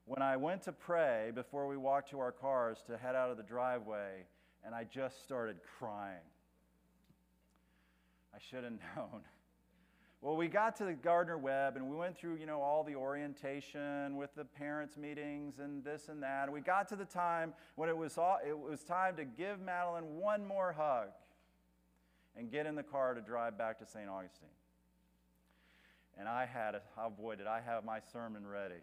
[0.06, 3.36] When I went to pray before we walked to our cars to head out of
[3.36, 4.24] the driveway,
[4.64, 6.16] and I just started crying.
[8.34, 9.22] I should have known.
[10.22, 12.94] Well, we got to the Gardner Webb and we went through, you know, all the
[12.94, 16.44] orientation with the parents' meetings and this and that.
[16.44, 19.60] And we got to the time when it was, all, it was time to give
[19.60, 21.08] Madeline one more hug
[22.36, 24.08] and get in the car to drive back to St.
[24.08, 24.48] Augustine.
[26.18, 28.82] And I had, a, oh boy, did I have my sermon ready.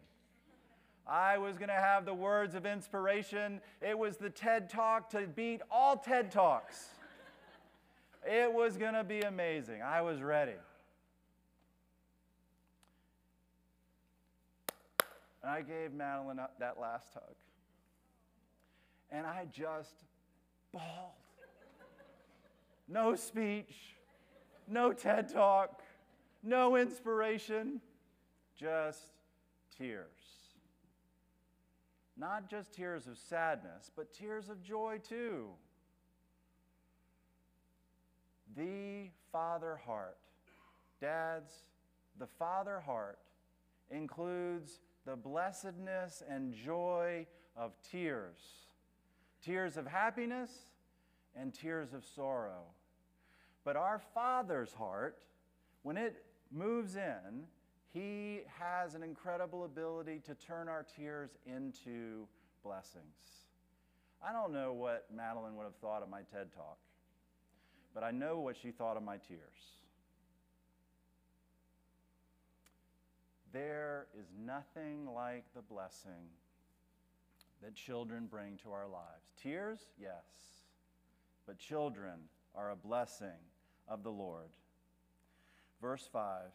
[1.06, 3.60] I was going to have the words of inspiration.
[3.82, 6.89] It was the TED Talk to beat all TED Talks.
[8.26, 9.82] It was going to be amazing.
[9.82, 10.54] I was ready.
[15.44, 17.36] And I gave Madeline that last hug.
[19.12, 20.04] And I just
[20.72, 21.12] bawled.
[22.88, 23.96] No speech,
[24.68, 25.82] no TED talk,
[26.44, 27.82] no inspiration,
[28.56, 29.14] just
[29.78, 30.08] tears.
[32.18, 35.48] Not just tears of sadness, but tears of joy too.
[38.56, 40.18] The Father heart,
[41.02, 41.64] dads,
[42.20, 43.18] the Father heart
[43.90, 48.63] includes the blessedness and joy of tears
[49.44, 50.50] tears of happiness
[51.36, 52.63] and tears of sorrow.
[53.66, 55.26] But our Father's heart,
[55.84, 57.46] when it moves in,
[57.94, 62.28] He has an incredible ability to turn our tears into
[62.63, 63.46] blessings.
[64.26, 66.78] I don't know what Madeline would have thought of my TED talk,
[67.94, 69.83] but I know what she thought of my tears.
[73.54, 76.32] There is nothing like the blessing
[77.62, 79.32] that children bring to our lives.
[79.42, 80.26] Tears, yes,
[81.46, 82.13] but children
[82.56, 83.39] are a blessing
[83.88, 84.50] of the Lord.
[85.82, 86.50] Verse 5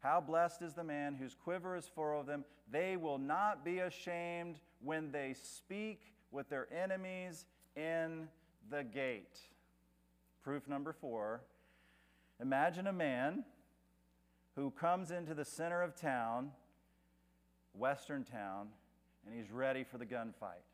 [0.00, 2.44] How blessed is the man whose quiver is full of them.
[2.70, 8.28] They will not be ashamed when they speak with their enemies in
[8.70, 9.40] the gate.
[10.44, 11.40] Proof number four
[12.40, 13.44] Imagine a man
[14.56, 16.50] who comes into the center of town,
[17.74, 18.68] western town,
[19.26, 20.64] and he's ready for the gunfight.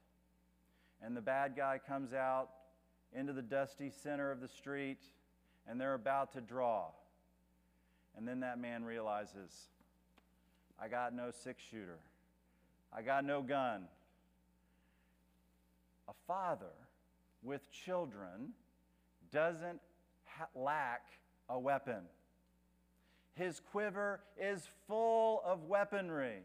[1.03, 2.49] And the bad guy comes out
[3.15, 5.03] into the dusty center of the street,
[5.67, 6.87] and they're about to draw.
[8.17, 9.69] And then that man realizes,
[10.81, 11.99] I got no six shooter,
[12.93, 13.85] I got no gun.
[16.09, 16.73] A father
[17.43, 18.55] with children
[19.31, 19.81] doesn't
[20.25, 21.03] ha- lack
[21.49, 22.01] a weapon.
[23.39, 26.43] His quiver is full of weaponry.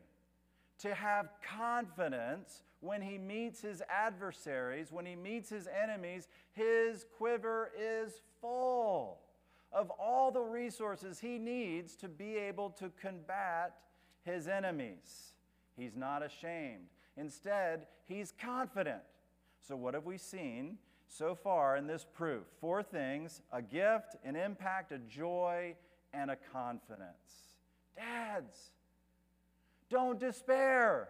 [0.80, 7.72] To have confidence when he meets his adversaries, when he meets his enemies, his quiver
[7.80, 9.20] is full
[9.72, 13.74] of all the resources he needs to be able to combat
[14.24, 15.34] his enemies.
[15.76, 16.86] He's not ashamed.
[17.18, 19.02] Instead, he's confident.
[19.68, 20.78] So, what have we seen
[21.08, 22.44] so far in this proof?
[22.62, 25.76] Four things a gift, an impact, a joy,
[26.14, 27.58] and a confidence.
[27.96, 28.72] Dads,
[29.90, 31.10] don't despair.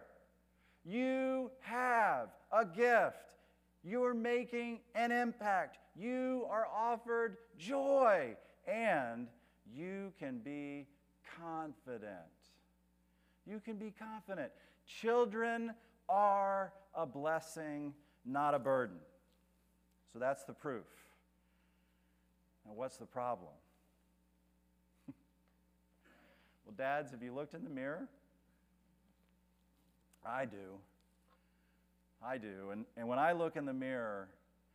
[0.84, 3.36] You have a gift.
[3.82, 5.78] You're making an impact.
[5.96, 8.36] You are offered joy,
[8.66, 9.28] and
[9.72, 10.86] you can be
[11.38, 12.10] confident.
[13.46, 14.50] You can be confident.
[14.86, 15.74] Children
[16.08, 18.98] are a blessing, not a burden.
[20.12, 20.86] So that's the proof.
[22.66, 23.52] Now, what's the problem?
[26.64, 28.08] Well, dads, have you looked in the mirror?
[30.24, 30.78] I do.
[32.24, 32.70] I do.
[32.72, 34.28] And, and when I look in the mirror,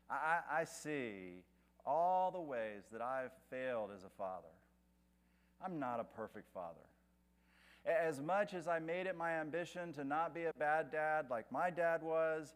[0.10, 1.43] I, I see
[1.86, 4.47] all the ways that I've failed as a father.
[5.63, 6.75] I'm not a perfect father.
[7.86, 11.51] As much as I made it my ambition to not be a bad dad like
[11.51, 12.53] my dad was,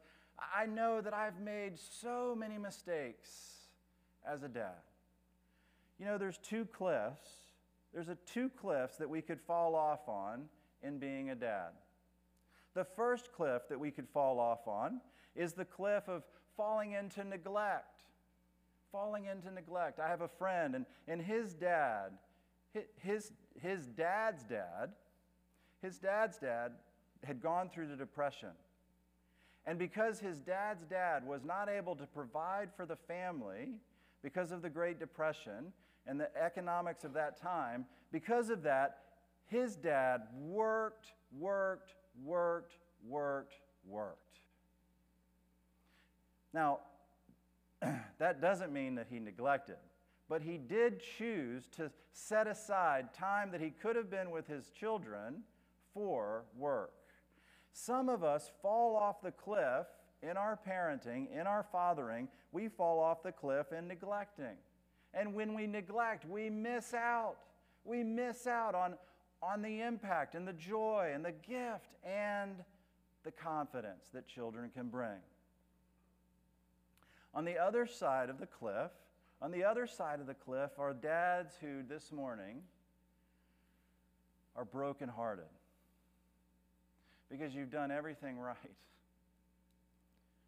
[0.55, 3.69] I know that I've made so many mistakes
[4.27, 4.81] as a dad.
[5.99, 7.42] You know, there's two cliffs
[7.93, 10.45] there's a two cliffs that we could fall off on
[10.81, 11.69] in being a dad.
[12.73, 14.99] The first cliff that we could fall off on
[15.35, 16.23] is the cliff of
[16.57, 18.01] falling into neglect.
[18.91, 19.99] Falling into neglect.
[19.99, 22.11] I have a friend, and, and his dad,
[22.97, 23.31] his,
[23.61, 24.91] his dad's dad,
[25.81, 26.71] his dad's dad
[27.23, 28.49] had gone through the Depression.
[29.65, 33.69] And because his dad's dad was not able to provide for the family,
[34.21, 35.73] because of the Great Depression
[36.07, 38.99] and the economics of that time, because of that,
[39.45, 42.77] his dad worked, worked, worked,
[43.07, 43.55] worked,
[43.87, 44.39] worked.
[46.53, 46.79] Now,
[48.19, 49.77] that doesn't mean that he neglected,
[50.29, 54.69] but he did choose to set aside time that he could have been with his
[54.69, 55.43] children
[55.93, 56.91] for work.
[57.71, 59.87] Some of us fall off the cliff
[60.21, 64.55] in our parenting, in our fathering, we fall off the cliff in neglecting.
[65.13, 67.35] And when we neglect, we miss out.
[67.85, 68.95] We miss out on,
[69.41, 72.55] on the impact and the joy and the gift and
[73.23, 75.19] the confidence that children can bring.
[77.35, 78.91] On the other side of the cliff,
[79.41, 82.61] on the other side of the cliff are dads who this morning
[84.55, 85.45] are brokenhearted
[87.29, 88.55] because you've done everything right.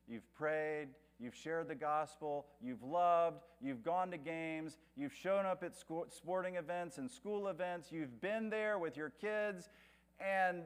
[0.08, 0.90] You've prayed,
[1.20, 6.06] you've shared the gospel, you've loved, you've gone to games, you've shown up at school,
[6.10, 9.70] sporting events and school events, you've been there with your kids,
[10.20, 10.64] and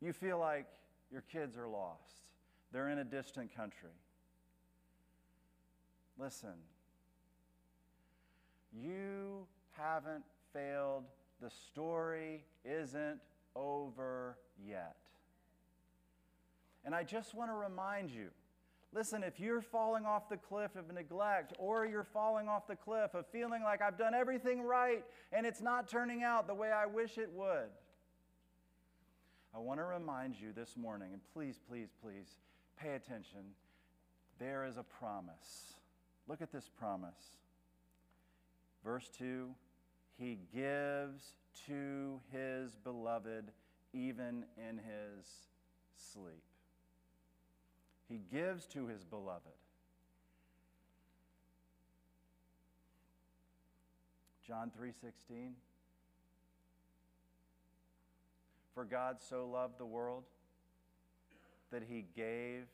[0.00, 0.66] you feel like
[1.10, 2.22] your kids are lost.
[2.72, 3.90] They're in a distant country.
[6.18, 6.54] Listen,
[8.72, 11.04] you haven't failed.
[11.40, 13.20] The story isn't
[13.54, 14.96] over yet.
[16.84, 18.28] And I just want to remind you
[18.92, 23.14] listen, if you're falling off the cliff of neglect, or you're falling off the cliff
[23.14, 26.86] of feeling like I've done everything right and it's not turning out the way I
[26.86, 27.68] wish it would,
[29.54, 32.36] I want to remind you this morning, and please, please, please
[32.80, 33.40] pay attention.
[34.38, 35.74] There is a promise.
[36.28, 37.38] Look at this promise.
[38.84, 39.48] Verse 2
[40.18, 41.34] He gives
[41.66, 43.50] to his beloved
[43.92, 45.26] even in his
[45.96, 46.44] sleep.
[48.08, 49.42] He gives to his beloved.
[54.46, 55.54] John 3:16
[58.72, 60.24] For God so loved the world
[61.70, 62.66] that he gave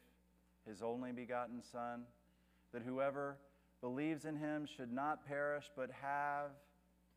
[0.66, 2.05] his only begotten son
[2.72, 3.39] that whoever
[3.80, 6.51] believes in him should not perish but have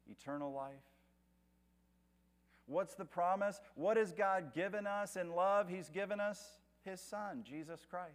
[0.10, 0.74] eternal life.
[2.66, 3.62] What's the promise?
[3.76, 5.70] What has God given us in love?
[5.70, 8.12] He's given us his son, Jesus Christ.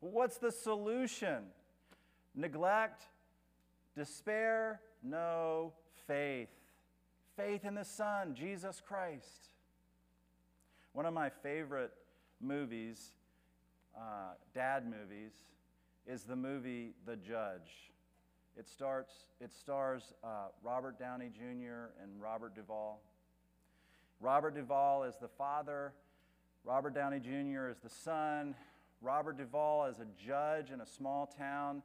[0.00, 1.44] What's the solution?
[2.34, 3.02] Neglect,
[3.96, 4.80] despair?
[5.02, 5.72] No,
[6.06, 6.50] faith.
[7.36, 9.48] Faith in the Son, Jesus Christ.
[10.92, 11.92] One of my favorite
[12.40, 13.10] movies,
[13.96, 15.32] uh, dad movies,
[16.06, 17.90] is the movie The Judge.
[18.56, 21.90] It, starts, it stars uh, Robert Downey Jr.
[22.02, 23.00] and Robert Duvall.
[24.20, 25.92] Robert Duvall is the father,
[26.64, 27.68] Robert Downey Jr.
[27.68, 28.54] is the son,
[29.02, 31.82] Robert Duvall is a judge in a small town.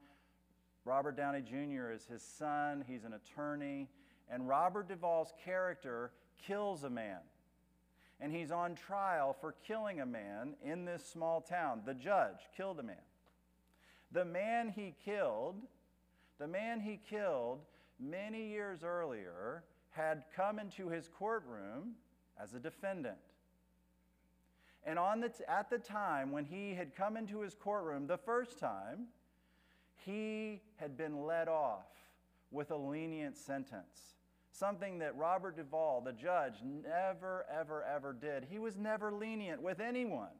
[0.86, 1.92] Robert Downey Jr.
[1.92, 3.90] is his son, he's an attorney.
[4.32, 6.12] And Robert Duvall's character
[6.48, 7.20] kills a man.
[8.22, 11.82] And he's on trial for killing a man in this small town.
[11.86, 12.96] The judge killed a man.
[14.14, 15.56] The man he killed,
[16.40, 17.60] the man he killed
[18.00, 21.96] many years earlier, had come into his courtroom
[22.42, 23.18] as a defendant.
[24.90, 28.18] And on the t- at the time when he had come into his courtroom the
[28.18, 29.10] first time,
[29.98, 31.86] he had been let off
[32.50, 34.16] with a lenient sentence.
[34.52, 38.48] Something that Robert Duvall, the judge, never, ever, ever did.
[38.50, 40.34] He was never lenient with anyone,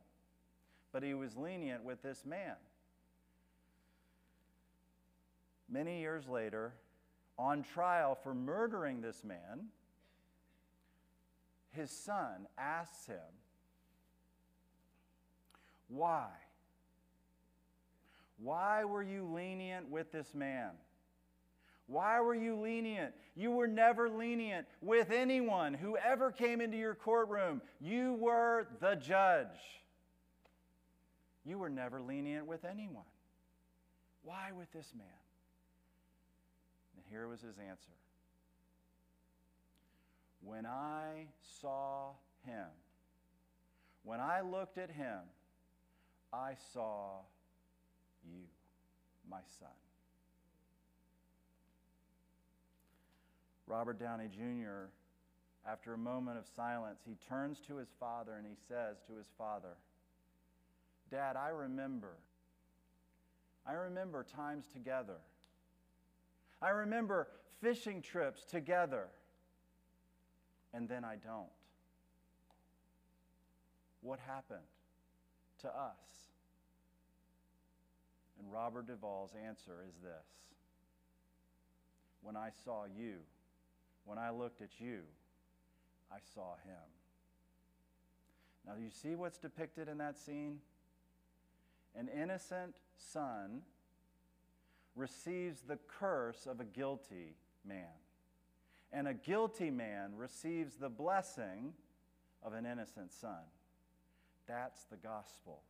[0.92, 2.56] but he was lenient with this man.
[5.70, 6.74] Many years later,
[7.38, 9.68] on trial for murdering this man,
[11.70, 13.20] his son asks him,
[15.90, 16.28] Why?
[18.38, 20.72] Why were you lenient with this man?
[21.88, 23.14] Why were you lenient?
[23.36, 27.62] You were never lenient with anyone who ever came into your courtroom.
[27.82, 29.48] You were the judge.
[31.44, 33.04] You were never lenient with anyone.
[34.24, 35.08] Why with this man?
[36.96, 37.92] And here was his answer
[40.44, 41.26] When I
[41.60, 42.12] saw
[42.46, 42.68] him,
[44.04, 45.20] when I looked at him,
[46.32, 47.22] I saw
[48.24, 48.42] you,
[49.30, 49.70] my son.
[53.68, 54.90] Robert Downey Jr.,
[55.68, 59.28] after a moment of silence, he turns to his father and he says to his
[59.38, 59.78] father,
[61.12, 62.18] Dad, I remember.
[63.66, 65.18] I remember times together.
[66.62, 67.28] I remember
[67.62, 69.08] fishing trips together.
[70.74, 71.50] And then I don't.
[74.02, 74.60] What happened
[75.62, 76.30] to us?
[78.40, 80.28] And Robert Duvall's answer is this
[82.22, 83.16] When I saw you,
[84.06, 85.02] when I looked at you,
[86.12, 86.88] I saw him.
[88.66, 90.60] Now, do you see what's depicted in that scene?
[91.96, 93.62] An innocent son
[94.96, 97.36] receives the curse of a guilty
[97.66, 97.88] man,
[98.92, 101.74] and a guilty man receives the blessing
[102.44, 103.44] of an innocent son.
[104.50, 105.62] That's the gospel.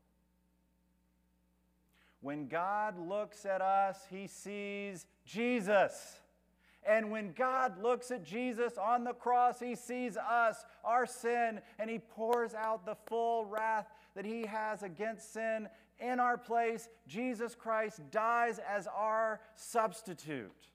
[2.22, 6.22] When God looks at us, he sees Jesus.
[6.88, 11.90] And when God looks at Jesus on the cross, he sees us, our sin, and
[11.90, 15.68] he pours out the full wrath that he has against sin
[16.00, 16.88] in our place.
[17.06, 20.70] Jesus Christ dies as our substitute.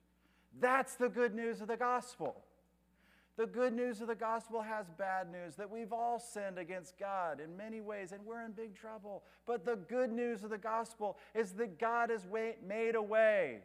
[0.61, 2.44] That's the good news of the gospel.
[3.37, 7.41] The good news of the gospel has bad news that we've all sinned against God
[7.41, 9.24] in many ways and we're in big trouble.
[9.45, 12.24] But the good news of the gospel is that God has
[12.64, 13.62] made a way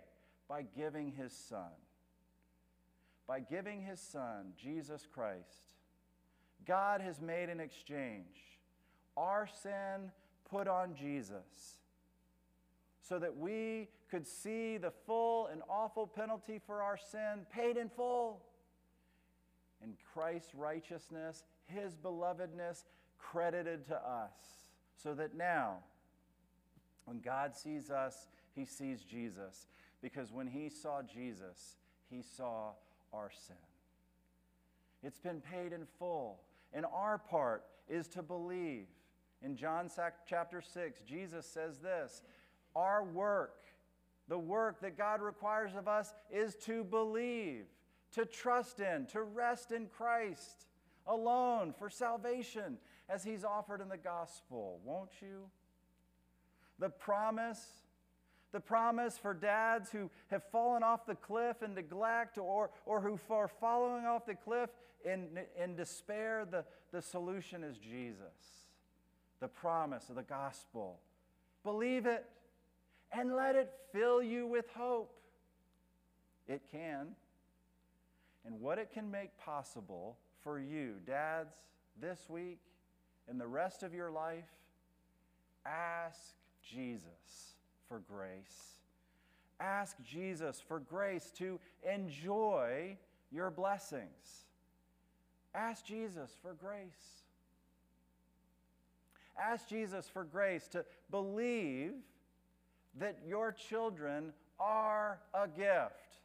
[0.47, 1.71] by giving his son.
[3.27, 5.67] By giving his son, Jesus Christ.
[6.65, 8.57] God has made an exchange.
[9.15, 10.11] Our sin
[10.49, 11.77] put on Jesus
[13.01, 17.89] so that we could see the full and awful penalty for our sin paid in
[17.89, 18.41] full
[19.81, 22.83] and Christ's righteousness, his belovedness,
[23.17, 24.33] credited to us.
[24.95, 25.77] So that now,
[27.05, 29.67] when God sees us, he sees Jesus.
[30.01, 31.77] Because when he saw Jesus,
[32.09, 32.71] he saw
[33.13, 33.55] our sin.
[35.03, 36.41] It's been paid in full.
[36.73, 38.87] And our part is to believe.
[39.41, 39.89] In John
[40.27, 42.21] chapter 6, Jesus says this
[42.75, 43.63] Our work,
[44.27, 47.65] the work that God requires of us, is to believe
[48.13, 50.65] to trust in, to rest in Christ
[51.07, 52.77] alone for salvation
[53.09, 55.49] as he's offered in the gospel, won't you?
[56.77, 57.65] The promise,
[58.51, 63.19] the promise for dads who have fallen off the cliff in neglect or, or who
[63.29, 64.69] are following off the cliff
[65.03, 65.27] in,
[65.61, 68.67] in despair, the, the solution is Jesus.
[69.39, 70.99] The promise of the gospel.
[71.63, 72.25] Believe it
[73.11, 75.15] and let it fill you with hope.
[76.47, 77.09] It can
[78.45, 81.53] and what it can make possible for you, dads,
[81.99, 82.59] this week
[83.27, 84.49] and the rest of your life,
[85.65, 86.33] ask
[86.63, 87.55] Jesus
[87.87, 88.79] for grace.
[89.59, 92.97] Ask Jesus for grace to enjoy
[93.31, 94.45] your blessings.
[95.53, 97.23] Ask Jesus for grace.
[99.37, 101.93] Ask Jesus for grace to believe
[102.99, 106.19] that your children are a gift.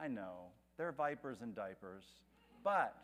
[0.00, 0.50] I know
[0.82, 2.02] they're vipers and diapers.
[2.64, 2.96] But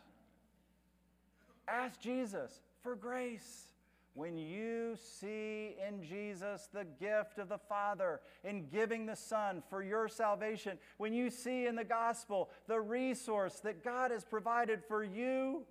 [1.69, 3.69] ask Jesus for grace.
[4.15, 9.81] When you see in Jesus the gift of the Father in giving the Son for
[9.81, 15.05] your salvation, when you see in the gospel the resource that God has provided for
[15.05, 15.63] you,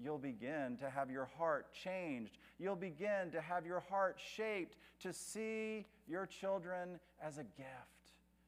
[0.00, 2.38] you'll begin to have your heart changed.
[2.60, 7.92] You'll begin to have your heart shaped to see your children as a gift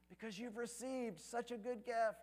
[0.09, 2.21] because you've received such a good gift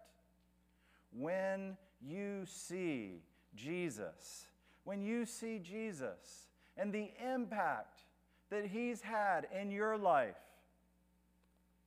[1.11, 3.21] when you see
[3.55, 4.45] Jesus,
[4.83, 6.47] when you see Jesus
[6.77, 8.01] and the impact
[8.49, 10.35] that He's had in your life,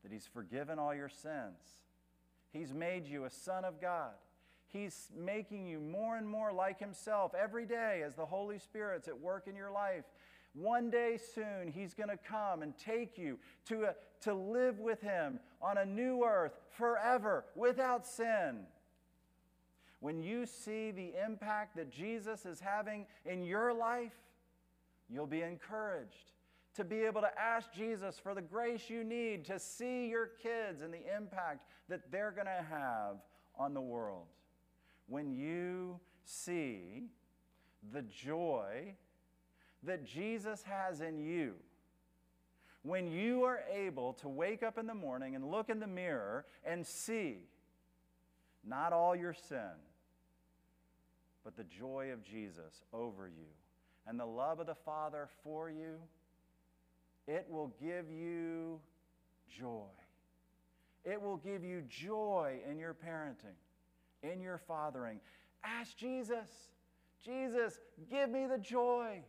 [0.02, 1.82] that He's forgiven all your sins,
[2.52, 4.12] He's made you a son of God.
[4.68, 9.18] He's making you more and more like Himself every day as the Holy Spirit's at
[9.18, 10.04] work in your life.
[10.52, 15.00] One day soon, He's going to come and take you to, a, to live with
[15.00, 18.66] Him on a new earth forever without sin
[20.04, 24.12] when you see the impact that Jesus is having in your life,
[25.08, 26.32] you'll be encouraged
[26.74, 30.82] to be able to ask Jesus for the grace you need to see your kids
[30.82, 33.16] and the impact that they're going to have
[33.58, 34.26] on the world.
[35.06, 37.04] When you see
[37.90, 38.96] the joy
[39.84, 41.54] that Jesus has in you,
[42.82, 46.44] when you are able to wake up in the morning and look in the mirror
[46.62, 47.38] and see
[48.66, 49.72] not all your sin,
[51.44, 53.46] but the joy of Jesus over you
[54.06, 55.96] and the love of the Father for you,
[57.26, 58.80] it will give you
[59.48, 59.88] joy.
[61.04, 63.56] It will give you joy in your parenting,
[64.22, 65.20] in your fathering.
[65.62, 66.70] Ask Jesus,
[67.22, 67.78] Jesus,
[68.10, 69.22] give me the joy.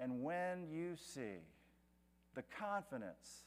[0.00, 1.38] And when you see
[2.34, 3.44] the confidence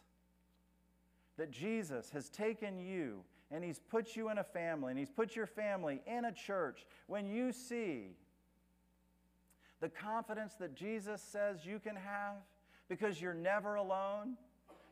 [1.37, 3.23] that Jesus has taken you
[3.53, 6.85] and He's put you in a family and He's put your family in a church,
[7.07, 8.15] when you see
[9.79, 12.35] the confidence that Jesus says you can have,
[12.89, 14.35] because you're never alone.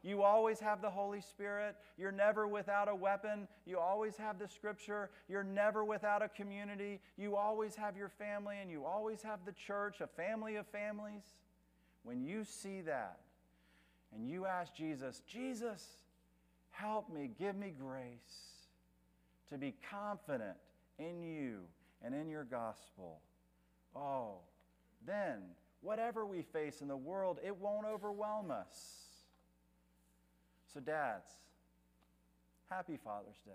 [0.03, 1.75] You always have the Holy Spirit.
[1.97, 3.47] You're never without a weapon.
[3.65, 5.11] You always have the Scripture.
[5.29, 6.99] You're never without a community.
[7.17, 11.23] You always have your family, and you always have the church, a family of families.
[12.03, 13.19] When you see that
[14.13, 15.97] and you ask Jesus, Jesus,
[16.71, 18.50] help me, give me grace
[19.51, 20.57] to be confident
[20.97, 21.59] in you
[22.03, 23.19] and in your gospel.
[23.95, 24.39] Oh,
[25.05, 25.41] then
[25.81, 29.01] whatever we face in the world, it won't overwhelm us.
[30.73, 31.27] So, dads,
[32.69, 33.51] happy Father's Day.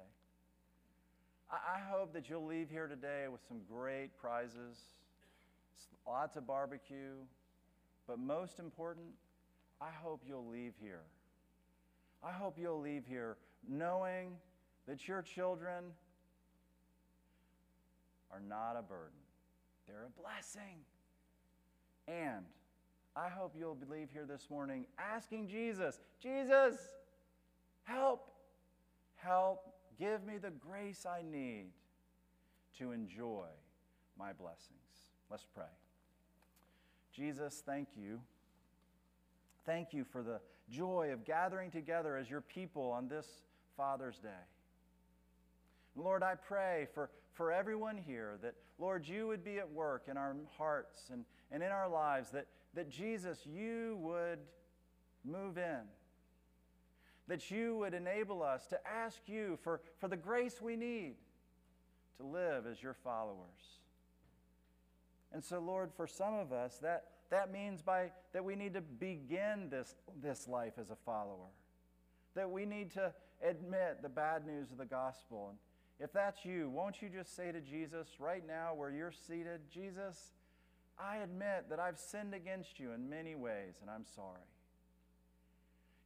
[1.51, 4.79] I, hope that you'll leave here today with some great prizes,
[6.05, 7.15] lots of barbecue,
[8.09, 9.07] but most important,
[9.81, 11.03] I hope you'll leave here.
[12.23, 13.37] I hope you'll leave here
[13.69, 14.33] knowing
[14.87, 15.85] that your children
[18.31, 19.19] are not a burden,
[19.87, 20.85] they're a blessing.
[22.09, 22.45] And
[23.17, 26.77] I hope you'll leave here this morning asking Jesus, Jesus,
[27.85, 28.31] help,
[29.17, 31.67] help, give me the grace I need
[32.79, 33.47] to enjoy
[34.19, 34.71] my blessings.
[35.31, 35.65] Let's pray.
[37.13, 38.21] Jesus, thank you.
[39.65, 43.27] Thank you for the joy of gathering together as your people on this
[43.77, 44.29] Father's Day.
[45.97, 50.17] Lord, I pray for, for everyone here that, Lord, you would be at work in
[50.17, 54.39] our hearts and, and in our lives, that, that Jesus, you would
[55.25, 55.81] move in,
[57.29, 61.15] that you would enable us to ask you for, for the grace we need
[62.19, 63.81] to live as your followers.
[65.33, 68.81] And so, Lord, for some of us, that, that means by, that we need to
[68.81, 71.51] begin this, this life as a follower,
[72.35, 73.13] that we need to
[73.47, 75.49] admit the bad news of the gospel.
[75.51, 75.59] And
[75.99, 80.33] if that's you, won't you just say to Jesus right now where you're seated, Jesus,
[80.99, 84.43] I admit that I've sinned against you in many ways, and I'm sorry.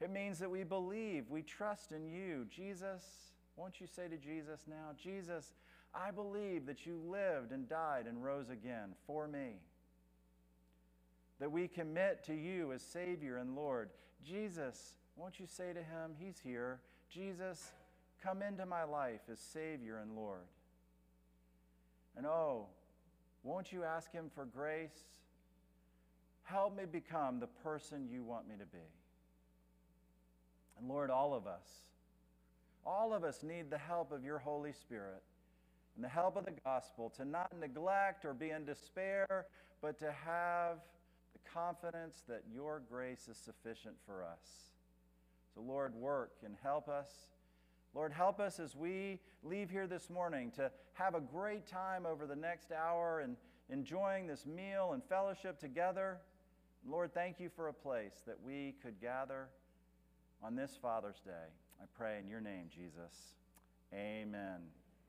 [0.00, 2.46] It means that we believe, we trust in you.
[2.48, 3.02] Jesus,
[3.56, 5.52] won't you say to Jesus now, Jesus,
[5.94, 9.56] I believe that you lived and died and rose again for me.
[11.40, 13.90] That we commit to you as Savior and Lord.
[14.24, 16.80] Jesus, won't you say to him, He's here,
[17.12, 17.72] Jesus,
[18.22, 20.46] come into my life as Savior and Lord.
[22.16, 22.66] And oh,
[23.42, 25.04] won't you ask him for grace?
[26.44, 28.78] Help me become the person you want me to be.
[30.78, 31.68] And Lord, all of us,
[32.84, 35.22] all of us need the help of your Holy Spirit
[35.94, 39.46] and the help of the gospel to not neglect or be in despair,
[39.82, 40.78] but to have
[41.32, 44.70] the confidence that your grace is sufficient for us.
[45.54, 47.10] So, Lord, work and help us.
[47.94, 52.26] Lord, help us as we leave here this morning to have a great time over
[52.26, 53.36] the next hour and
[53.68, 56.18] enjoying this meal and fellowship together.
[56.88, 59.48] Lord, thank you for a place that we could gather
[60.42, 61.50] on this Father's Day.
[61.80, 63.34] I pray in your name, Jesus.
[63.92, 64.60] Amen.